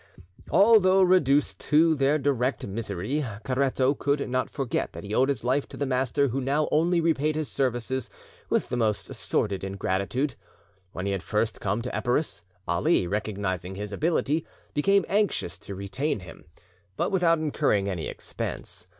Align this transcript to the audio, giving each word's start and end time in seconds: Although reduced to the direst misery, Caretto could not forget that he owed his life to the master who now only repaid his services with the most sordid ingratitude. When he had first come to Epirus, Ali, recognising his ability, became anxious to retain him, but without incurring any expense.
Although 0.49 1.03
reduced 1.03 1.59
to 1.59 1.93
the 1.93 2.17
direst 2.17 2.65
misery, 2.65 3.23
Caretto 3.43 3.93
could 3.93 4.27
not 4.27 4.49
forget 4.49 4.93
that 4.93 5.03
he 5.03 5.13
owed 5.13 5.29
his 5.29 5.43
life 5.43 5.67
to 5.67 5.77
the 5.77 5.85
master 5.85 6.29
who 6.29 6.41
now 6.41 6.67
only 6.71 6.99
repaid 6.99 7.35
his 7.35 7.49
services 7.51 8.09
with 8.49 8.69
the 8.69 8.77
most 8.77 9.13
sordid 9.13 9.63
ingratitude. 9.63 10.33
When 10.91 11.05
he 11.05 11.11
had 11.11 11.21
first 11.21 11.61
come 11.61 11.83
to 11.83 11.95
Epirus, 11.95 12.41
Ali, 12.67 13.05
recognising 13.05 13.75
his 13.75 13.93
ability, 13.93 14.43
became 14.73 15.05
anxious 15.07 15.59
to 15.59 15.75
retain 15.75 16.21
him, 16.21 16.45
but 16.97 17.11
without 17.11 17.37
incurring 17.37 17.87
any 17.87 18.07
expense. 18.07 18.87